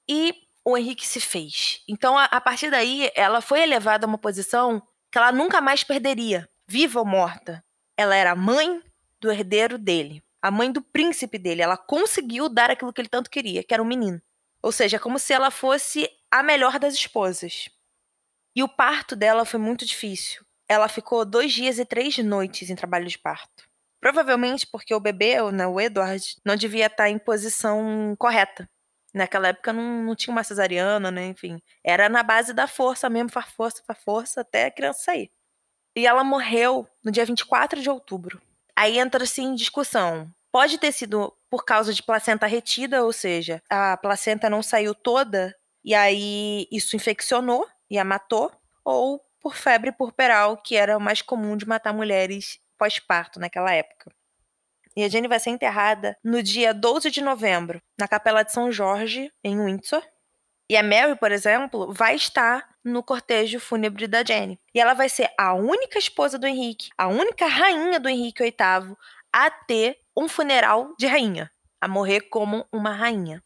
E 0.07 0.33
o 0.65 0.77
Henrique 0.77 1.07
se 1.07 1.21
fez. 1.21 1.81
Então, 1.87 2.17
a, 2.17 2.25
a 2.25 2.41
partir 2.41 2.69
daí, 2.69 3.09
ela 3.15 3.41
foi 3.41 3.61
elevada 3.61 4.05
a 4.05 4.09
uma 4.09 4.17
posição 4.17 4.81
que 5.11 5.17
ela 5.17 5.31
nunca 5.31 5.61
mais 5.61 5.83
perderia, 5.83 6.47
viva 6.67 6.99
ou 6.99 7.05
morta. 7.05 7.63
Ela 7.97 8.15
era 8.15 8.35
mãe, 8.35 8.81
do 9.21 9.31
herdeiro 9.31 9.77
dele, 9.77 10.21
a 10.41 10.49
mãe 10.49 10.71
do 10.71 10.81
príncipe 10.81 11.37
dele. 11.37 11.61
Ela 11.61 11.77
conseguiu 11.77 12.49
dar 12.49 12.71
aquilo 12.71 12.91
que 12.91 12.99
ele 12.99 13.07
tanto 13.07 13.29
queria, 13.29 13.63
que 13.63 13.73
era 13.73 13.83
um 13.83 13.85
menino. 13.85 14.19
Ou 14.61 14.71
seja, 14.71 14.99
como 14.99 15.19
se 15.19 15.31
ela 15.31 15.51
fosse 15.51 16.09
a 16.31 16.41
melhor 16.41 16.79
das 16.79 16.93
esposas. 16.93 17.69
E 18.55 18.63
o 18.63 18.69
parto 18.69 19.15
dela 19.15 19.45
foi 19.45 19.59
muito 19.59 19.85
difícil. 19.85 20.43
Ela 20.67 20.87
ficou 20.87 21.25
dois 21.25 21.53
dias 21.53 21.77
e 21.77 21.85
três 21.85 22.17
noites 22.19 22.69
em 22.69 22.75
trabalho 22.75 23.07
de 23.07 23.19
parto. 23.19 23.69
Provavelmente 23.99 24.65
porque 24.65 24.95
o 24.95 24.99
bebê, 24.99 25.39
né, 25.51 25.67
o 25.67 25.79
Edward, 25.79 26.35
não 26.45 26.55
devia 26.55 26.87
estar 26.87 27.09
em 27.09 27.19
posição 27.19 28.15
correta. 28.17 28.67
Naquela 29.13 29.49
época 29.49 29.73
não, 29.73 30.03
não 30.03 30.15
tinha 30.15 30.31
uma 30.31 30.43
cesariana, 30.43 31.11
né? 31.11 31.27
Enfim. 31.27 31.61
Era 31.85 32.07
na 32.07 32.23
base 32.23 32.53
da 32.53 32.65
força 32.67 33.09
mesmo, 33.09 33.29
faz 33.29 33.47
força, 33.51 33.83
faz 33.85 33.99
força, 34.01 34.41
até 34.41 34.65
a 34.65 34.71
criança 34.71 35.03
sair. 35.03 35.29
E 35.95 36.07
ela 36.07 36.23
morreu 36.23 36.87
no 37.03 37.11
dia 37.11 37.25
24 37.25 37.81
de 37.81 37.89
outubro. 37.89 38.41
Aí 38.75 38.97
entra-se 38.97 39.41
em 39.41 39.53
discussão. 39.53 40.31
Pode 40.51 40.77
ter 40.77 40.91
sido 40.93 41.33
por 41.49 41.65
causa 41.65 41.93
de 41.93 42.01
placenta 42.01 42.47
retida, 42.47 43.03
ou 43.03 43.11
seja, 43.11 43.61
a 43.69 43.97
placenta 43.97 44.49
não 44.49 44.63
saiu 44.63 44.95
toda 44.95 45.55
e 45.83 45.95
aí 45.95 46.67
isso 46.71 46.95
infeccionou 46.95 47.67
e 47.89 47.97
a 47.97 48.03
matou, 48.03 48.51
ou 48.83 49.21
por 49.39 49.55
febre 49.55 49.91
purpural, 49.91 50.57
que 50.57 50.75
era 50.75 50.97
o 50.97 51.01
mais 51.01 51.21
comum 51.21 51.57
de 51.57 51.67
matar 51.67 51.93
mulheres 51.93 52.59
pós-parto 52.77 53.39
naquela 53.39 53.73
época. 53.73 54.11
E 54.95 55.03
a 55.03 55.09
Jenny 55.09 55.27
vai 55.27 55.39
ser 55.39 55.51
enterrada 55.51 56.17
no 56.23 56.43
dia 56.43 56.73
12 56.73 57.09
de 57.09 57.21
novembro, 57.21 57.81
na 57.97 58.07
Capela 58.07 58.43
de 58.43 58.51
São 58.51 58.71
Jorge, 58.71 59.31
em 59.43 59.63
Windsor. 59.63 60.03
E 60.69 60.77
a 60.77 60.83
Mary, 60.83 61.15
por 61.17 61.31
exemplo, 61.31 61.93
vai 61.93 62.15
estar 62.15 62.69
no 62.83 63.03
cortejo 63.03 63.59
fúnebre 63.59 64.07
da 64.07 64.23
Jenny. 64.23 64.59
E 64.73 64.79
ela 64.79 64.93
vai 64.93 65.09
ser 65.09 65.29
a 65.37 65.53
única 65.53 65.97
esposa 65.97 66.37
do 66.37 66.47
Henrique, 66.47 66.89
a 66.97 67.07
única 67.07 67.47
rainha 67.47 67.99
do 67.99 68.09
Henrique 68.09 68.43
VIII 68.43 68.95
a 69.33 69.49
ter 69.49 69.97
um 70.15 70.27
funeral 70.27 70.93
de 70.97 71.07
rainha, 71.07 71.49
a 71.79 71.87
morrer 71.87 72.21
como 72.21 72.65
uma 72.71 72.93
rainha. 72.93 73.41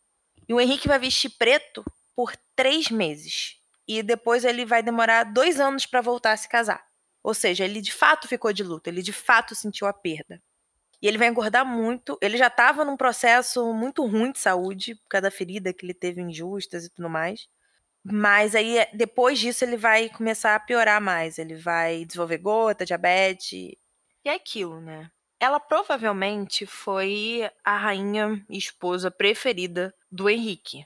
E 0.47 0.53
o 0.53 0.59
Henrique 0.59 0.87
vai 0.87 0.99
vestir 0.99 1.29
preto 1.37 1.83
por 2.15 2.35
três 2.55 2.89
meses. 2.89 3.59
E 3.87 4.01
depois 4.01 4.43
ele 4.45 4.65
vai 4.65 4.81
demorar 4.81 5.23
dois 5.23 5.59
anos 5.59 5.85
para 5.85 6.01
voltar 6.01 6.31
a 6.31 6.37
se 6.37 6.49
casar. 6.49 6.85
Ou 7.23 7.33
seja, 7.33 7.65
ele 7.65 7.81
de 7.81 7.91
fato 7.91 8.27
ficou 8.27 8.53
de 8.53 8.63
luto, 8.63 8.87
ele 8.89 9.01
de 9.01 9.13
fato 9.13 9.55
sentiu 9.55 9.87
a 9.87 9.93
perda. 9.93 10.41
E 11.01 11.07
ele 11.07 11.17
vai 11.17 11.27
engordar 11.27 11.65
muito. 11.65 12.17
Ele 12.21 12.37
já 12.37 12.47
estava 12.47 12.85
num 12.85 12.97
processo 12.97 13.73
muito 13.73 14.05
ruim 14.05 14.31
de 14.31 14.39
saúde, 14.39 14.95
por 14.95 15.09
causa 15.09 15.23
da 15.23 15.31
ferida 15.31 15.73
que 15.73 15.85
ele 15.85 15.93
teve 15.93 16.21
injustas 16.21 16.85
e 16.85 16.89
tudo 16.89 17.09
mais. 17.09 17.47
Mas 18.03 18.55
aí, 18.55 18.77
eh, 18.77 18.89
depois 18.93 19.39
disso, 19.39 19.65
ele 19.65 19.77
vai 19.77 20.09
começar 20.09 20.55
a 20.55 20.59
piorar 20.59 21.01
mais. 21.01 21.37
Ele 21.37 21.55
vai 21.55 22.05
desenvolver 22.05 22.37
gota, 22.37 22.85
diabetes. 22.85 23.53
E 23.53 24.29
é 24.29 24.33
aquilo, 24.35 24.79
né? 24.81 25.09
Ela 25.39 25.59
provavelmente 25.59 26.65
foi 26.65 27.49
a 27.63 27.77
rainha 27.77 28.43
e 28.49 28.57
esposa 28.57 29.11
preferida 29.11 29.93
do 30.11 30.29
Henrique. 30.29 30.85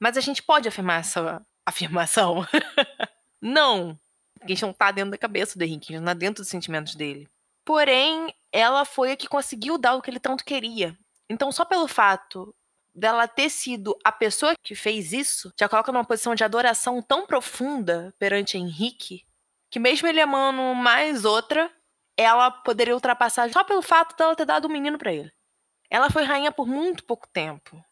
Mas 0.00 0.16
a 0.16 0.20
gente 0.20 0.42
pode 0.42 0.66
afirmar 0.66 1.00
essa 1.00 1.44
afirmação? 1.66 2.46
não. 3.40 3.98
Porque 4.34 4.52
a 4.52 4.56
gente 4.56 4.62
não 4.62 4.72
tá 4.72 4.90
dentro 4.90 5.10
da 5.10 5.18
cabeça 5.18 5.58
do 5.58 5.62
Henrique, 5.62 5.92
a 5.92 5.92
gente 5.92 6.00
não 6.00 6.12
tá 6.12 6.18
dentro 6.18 6.42
dos 6.42 6.50
sentimentos 6.50 6.94
dele. 6.94 7.28
Porém, 7.64 8.34
ela 8.50 8.84
foi 8.86 9.12
a 9.12 9.16
que 9.16 9.28
conseguiu 9.28 9.76
dar 9.76 9.94
o 9.94 10.02
que 10.02 10.10
ele 10.10 10.18
tanto 10.18 10.44
queria. 10.44 10.98
Então, 11.28 11.52
só 11.52 11.64
pelo 11.64 11.86
fato 11.86 12.54
dela 12.94 13.28
ter 13.28 13.50
sido 13.50 13.96
a 14.04 14.10
pessoa 14.10 14.54
que 14.62 14.74
fez 14.74 15.12
isso, 15.12 15.52
já 15.58 15.68
coloca 15.68 15.92
numa 15.92 16.04
posição 16.04 16.34
de 16.34 16.42
adoração 16.42 17.00
tão 17.02 17.26
profunda 17.26 18.12
perante 18.18 18.56
Henrique, 18.56 19.24
que 19.70 19.78
mesmo 19.78 20.08
ele 20.08 20.20
amando 20.20 20.74
mais 20.74 21.24
outra, 21.24 21.70
ela 22.16 22.50
poderia 22.50 22.94
ultrapassar 22.94 23.50
só 23.52 23.62
pelo 23.62 23.82
fato 23.82 24.16
dela 24.16 24.34
ter 24.34 24.44
dado 24.44 24.66
um 24.66 24.72
menino 24.72 24.98
para 24.98 25.12
ele. 25.12 25.30
Ela 25.88 26.10
foi 26.10 26.24
rainha 26.24 26.50
por 26.50 26.66
muito 26.66 27.04
pouco 27.04 27.28
tempo. 27.28 27.82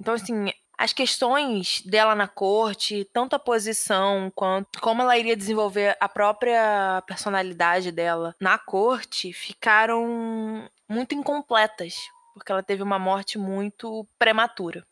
Então, 0.00 0.14
assim, 0.14 0.52
as 0.78 0.92
questões 0.92 1.82
dela 1.82 2.14
na 2.14 2.28
corte, 2.28 3.04
tanto 3.12 3.34
a 3.34 3.38
posição 3.38 4.32
quanto 4.34 4.80
como 4.80 5.02
ela 5.02 5.18
iria 5.18 5.36
desenvolver 5.36 5.96
a 5.98 6.08
própria 6.08 7.02
personalidade 7.06 7.90
dela 7.90 8.34
na 8.40 8.56
corte, 8.56 9.32
ficaram 9.32 10.70
muito 10.88 11.14
incompletas 11.14 11.94
porque 12.38 12.52
ela 12.52 12.62
teve 12.62 12.82
uma 12.82 12.98
morte 12.98 13.36
muito 13.36 14.06
prematura. 14.18 14.86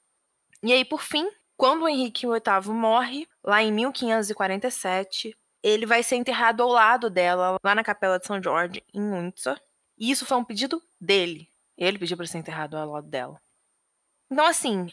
E 0.62 0.72
aí, 0.72 0.84
por 0.84 1.00
fim, 1.00 1.30
quando 1.56 1.88
Henrique 1.88 2.26
VIII 2.26 2.74
morre, 2.74 3.26
lá 3.42 3.62
em 3.62 3.72
1547, 3.72 5.36
ele 5.62 5.86
vai 5.86 6.02
ser 6.02 6.16
enterrado 6.16 6.62
ao 6.62 6.68
lado 6.68 7.08
dela, 7.08 7.56
lá 7.62 7.74
na 7.74 7.84
Capela 7.84 8.18
de 8.18 8.26
São 8.26 8.42
Jorge, 8.42 8.82
em 8.92 9.10
Windsor. 9.10 9.58
E 9.96 10.10
isso 10.10 10.26
foi 10.26 10.36
um 10.36 10.44
pedido 10.44 10.82
dele. 11.00 11.48
Ele 11.78 11.98
pediu 11.98 12.16
para 12.16 12.26
ser 12.26 12.38
enterrado 12.38 12.76
ao 12.76 12.90
lado 12.90 13.08
dela. 13.08 13.40
Então, 14.30 14.44
assim, 14.44 14.90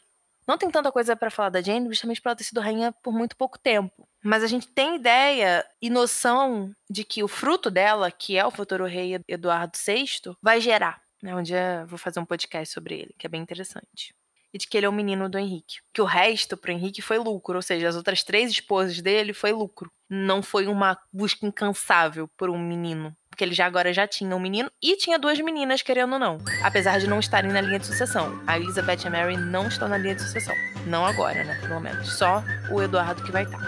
não 0.48 0.58
tem 0.58 0.70
tanta 0.70 0.92
coisa 0.92 1.16
para 1.16 1.32
falar 1.32 1.50
da 1.50 1.62
Jane, 1.62 1.88
justamente 1.88 2.22
por 2.22 2.30
ela 2.30 2.36
ter 2.36 2.44
sido 2.44 2.62
rainha 2.62 2.92
por 2.92 3.14
muito 3.14 3.36
pouco 3.36 3.58
tempo. 3.58 4.08
Mas 4.24 4.44
a 4.44 4.48
gente 4.48 4.68
tem 4.68 4.96
ideia 4.96 5.66
e 5.82 5.90
noção 5.90 6.74
de 6.90 7.04
que 7.04 7.24
o 7.24 7.28
fruto 7.28 7.70
dela, 7.70 8.12
que 8.12 8.38
é 8.38 8.46
o 8.46 8.52
futuro 8.52 8.86
rei 8.86 9.20
Eduardo 9.28 9.78
VI, 9.78 10.36
vai 10.42 10.62
gerar. 10.62 11.02
Né? 11.22 11.36
Um 11.36 11.42
dia 11.42 11.86
vou 11.88 11.98
fazer 11.98 12.20
um 12.20 12.26
podcast 12.26 12.74
sobre 12.74 12.96
ele, 12.96 13.16
que 13.18 13.26
é 13.26 13.30
bem 13.30 13.42
interessante. 13.42 14.14
E 14.54 14.58
de 14.58 14.68
que 14.68 14.78
ele 14.78 14.86
é 14.86 14.90
o 14.90 14.94
menino 14.94 15.28
do 15.28 15.38
Henrique. 15.38 15.78
Que 15.92 16.02
o 16.02 16.06
resto 16.06 16.56
pro 16.56 16.72
Henrique 16.72 17.02
foi 17.02 17.18
lucro, 17.18 17.56
ou 17.56 17.62
seja, 17.62 17.90
as 17.90 17.96
outras 17.96 18.24
três 18.24 18.52
esposas 18.52 19.02
dele 19.02 19.34
foi 19.34 19.52
lucro. 19.52 19.92
Não 20.10 20.44
foi 20.44 20.68
uma 20.68 21.00
busca 21.12 21.46
incansável 21.46 22.28
por 22.38 22.50
um 22.50 22.60
menino 22.60 23.16
porque 23.34 23.44
ele 23.44 23.56
já 23.56 23.66
agora 23.66 23.92
já 23.92 24.08
tinha 24.08 24.36
um 24.36 24.40
menino 24.40 24.70
e 24.80 24.96
tinha 24.96 25.18
duas 25.18 25.40
meninas, 25.40 25.82
querendo 25.82 26.13
ou 26.13 26.20
não. 26.20 26.38
Apesar 26.62 27.00
de 27.00 27.08
não 27.08 27.20
estarem 27.20 27.52
na 27.52 27.62
linha 27.62 27.80
de 27.80 27.88
sucessão. 27.88 28.40
A 28.46 28.58
Elizabeth 28.60 29.00
e 29.04 29.08
a 29.08 29.10
Mary 29.10 29.36
não 29.36 29.68
estão 29.68 29.88
na 29.88 29.98
linha 29.98 30.13
de 30.13 30.22
sucessão. 30.22 30.54
Não 30.86 31.04
agora, 31.04 31.44
né? 31.44 31.58
Pelo 31.62 31.80
menos. 31.80 32.13
Só 32.13 32.44
o 32.70 32.80
Eduardo 32.80 33.24
que 33.24 33.32
vai 33.32 33.42
estar. 33.44 33.60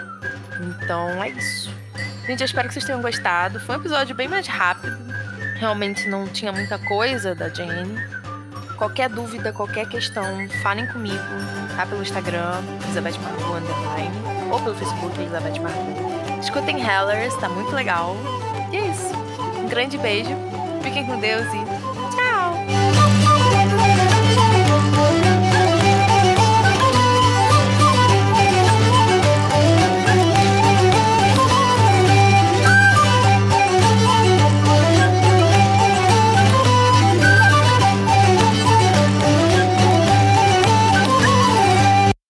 Então 0.60 1.20
é 1.20 1.30
isso. 1.30 1.68
Gente, 2.28 2.42
eu 2.42 2.44
espero 2.44 2.68
que 2.68 2.74
vocês 2.74 2.84
tenham 2.84 3.02
gostado. 3.02 3.58
Foi 3.58 3.76
um 3.76 3.80
episódio 3.80 4.14
bem 4.14 4.28
mais 4.28 4.46
rápido. 4.46 4.96
Realmente 5.56 6.08
não 6.08 6.28
tinha 6.28 6.52
muita 6.52 6.78
coisa 6.78 7.34
da 7.34 7.48
Jane. 7.48 7.98
Qualquer 8.76 9.08
dúvida, 9.08 9.52
qualquer 9.52 9.88
questão, 9.88 10.48
falem 10.62 10.86
comigo, 10.86 11.16
tá? 11.74 11.86
Pelo 11.86 12.02
Instagram, 12.02 12.62
Elizabeth 12.84 13.18
Margot 13.18 13.56
Underline, 13.56 14.52
ou 14.52 14.60
pelo 14.60 14.76
Facebook, 14.76 15.18
Elizabeth 15.18 15.58
Margot. 15.60 16.40
Escutem 16.40 16.78
Hellers, 16.80 17.34
tá 17.36 17.48
muito 17.48 17.74
legal. 17.74 18.14
E 18.70 18.76
é 18.76 18.90
isso. 18.90 19.15
Um 19.66 19.68
grande 19.68 19.98
beijo, 19.98 20.30
fiquem 20.80 21.04
com 21.04 21.18
Deus 21.18 21.44
e 21.52 21.75